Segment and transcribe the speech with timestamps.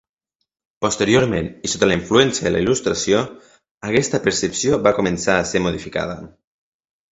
[0.85, 3.21] Posteriorment, i sota la influència de la Il·lustració
[3.91, 6.21] aquesta percepció va començar a ser modificada.